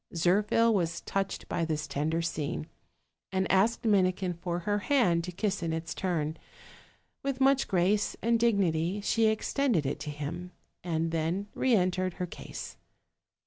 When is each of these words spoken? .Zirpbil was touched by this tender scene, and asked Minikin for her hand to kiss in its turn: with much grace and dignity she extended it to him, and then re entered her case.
.Zirpbil 0.15 0.73
was 0.73 1.01
touched 1.01 1.47
by 1.47 1.63
this 1.63 1.85
tender 1.85 2.23
scene, 2.23 2.65
and 3.31 3.45
asked 3.51 3.85
Minikin 3.85 4.33
for 4.33 4.61
her 4.61 4.79
hand 4.79 5.23
to 5.25 5.31
kiss 5.31 5.61
in 5.61 5.71
its 5.73 5.93
turn: 5.93 6.37
with 7.21 7.39
much 7.39 7.67
grace 7.67 8.17
and 8.19 8.39
dignity 8.39 8.99
she 9.01 9.27
extended 9.27 9.85
it 9.85 9.99
to 9.99 10.09
him, 10.09 10.53
and 10.83 11.11
then 11.11 11.49
re 11.53 11.75
entered 11.75 12.13
her 12.15 12.25
case. 12.25 12.77